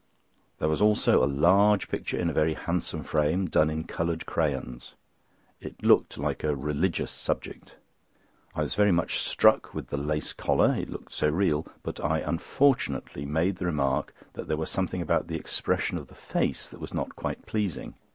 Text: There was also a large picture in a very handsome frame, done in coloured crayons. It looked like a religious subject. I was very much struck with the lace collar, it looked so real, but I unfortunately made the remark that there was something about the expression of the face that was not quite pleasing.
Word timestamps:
There 0.57 0.67
was 0.67 0.81
also 0.81 1.23
a 1.23 1.29
large 1.29 1.87
picture 1.87 2.17
in 2.17 2.27
a 2.27 2.33
very 2.33 2.55
handsome 2.55 3.03
frame, 3.03 3.45
done 3.47 3.69
in 3.69 3.83
coloured 3.83 4.25
crayons. 4.25 4.95
It 5.59 5.83
looked 5.83 6.17
like 6.17 6.43
a 6.43 6.55
religious 6.55 7.11
subject. 7.11 7.75
I 8.55 8.61
was 8.63 8.73
very 8.73 8.91
much 8.91 9.19
struck 9.19 9.75
with 9.75 9.89
the 9.89 9.97
lace 9.97 10.33
collar, 10.33 10.73
it 10.75 10.89
looked 10.89 11.13
so 11.13 11.29
real, 11.29 11.67
but 11.83 11.99
I 12.03 12.17
unfortunately 12.17 13.27
made 13.27 13.57
the 13.57 13.67
remark 13.67 14.15
that 14.33 14.47
there 14.47 14.57
was 14.57 14.71
something 14.71 15.03
about 15.03 15.27
the 15.27 15.35
expression 15.37 15.99
of 15.99 16.07
the 16.07 16.15
face 16.15 16.67
that 16.67 16.81
was 16.81 16.95
not 16.95 17.15
quite 17.15 17.45
pleasing. 17.45 17.93